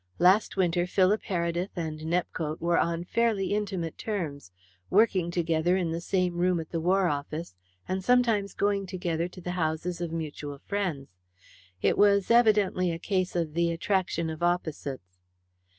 Last 0.17 0.57
winter 0.57 0.87
Philip 0.87 1.21
Heredith 1.29 1.69
and 1.77 1.99
Nepcote 2.07 2.59
were 2.59 2.79
on 2.79 3.03
fairly 3.03 3.53
intimate 3.53 3.99
terms, 3.99 4.51
working 4.89 5.29
together 5.29 5.77
in 5.77 5.91
the 5.91 6.01
same 6.01 6.37
room 6.37 6.59
at 6.59 6.71
the 6.71 6.79
War 6.81 7.07
Office, 7.07 7.53
and 7.87 8.03
sometimes 8.03 8.55
going 8.55 8.87
together 8.87 9.27
to 9.27 9.41
the 9.41 9.51
houses 9.51 10.01
of 10.01 10.11
mutual 10.11 10.57
friends. 10.57 11.19
It 11.83 11.99
was 11.99 12.31
evidently 12.31 12.89
a 12.89 12.97
case 12.97 13.35
of 13.35 13.53
the 13.53 13.69
attraction 13.69 14.31
of 14.31 14.41
opposites." 14.41 15.19